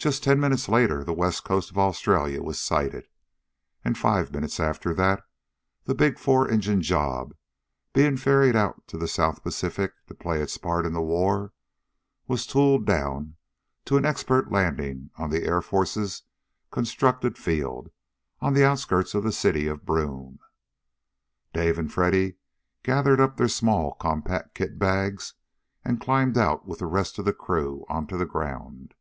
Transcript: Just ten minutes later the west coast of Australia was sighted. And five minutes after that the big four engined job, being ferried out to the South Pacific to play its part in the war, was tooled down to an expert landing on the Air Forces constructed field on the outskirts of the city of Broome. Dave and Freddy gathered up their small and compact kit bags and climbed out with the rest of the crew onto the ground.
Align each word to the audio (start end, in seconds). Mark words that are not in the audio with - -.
Just 0.00 0.22
ten 0.22 0.38
minutes 0.38 0.68
later 0.68 1.02
the 1.02 1.12
west 1.12 1.42
coast 1.42 1.70
of 1.72 1.76
Australia 1.78 2.40
was 2.40 2.60
sighted. 2.60 3.08
And 3.84 3.98
five 3.98 4.30
minutes 4.30 4.60
after 4.60 4.94
that 4.94 5.24
the 5.86 5.94
big 5.96 6.20
four 6.20 6.48
engined 6.48 6.82
job, 6.82 7.34
being 7.92 8.16
ferried 8.16 8.54
out 8.54 8.86
to 8.86 8.96
the 8.96 9.08
South 9.08 9.42
Pacific 9.42 9.90
to 10.06 10.14
play 10.14 10.40
its 10.40 10.56
part 10.56 10.86
in 10.86 10.92
the 10.92 11.02
war, 11.02 11.52
was 12.28 12.46
tooled 12.46 12.86
down 12.86 13.34
to 13.86 13.96
an 13.96 14.04
expert 14.04 14.52
landing 14.52 15.10
on 15.16 15.30
the 15.30 15.42
Air 15.42 15.60
Forces 15.60 16.22
constructed 16.70 17.36
field 17.36 17.90
on 18.38 18.54
the 18.54 18.64
outskirts 18.64 19.16
of 19.16 19.24
the 19.24 19.32
city 19.32 19.66
of 19.66 19.84
Broome. 19.84 20.38
Dave 21.52 21.76
and 21.76 21.92
Freddy 21.92 22.36
gathered 22.84 23.20
up 23.20 23.36
their 23.36 23.48
small 23.48 23.90
and 23.94 23.98
compact 23.98 24.54
kit 24.54 24.78
bags 24.78 25.34
and 25.84 26.00
climbed 26.00 26.38
out 26.38 26.68
with 26.68 26.78
the 26.78 26.86
rest 26.86 27.18
of 27.18 27.24
the 27.24 27.32
crew 27.34 27.84
onto 27.88 28.16
the 28.16 28.26
ground. 28.26 28.94